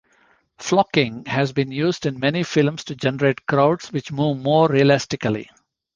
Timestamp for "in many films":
2.07-2.83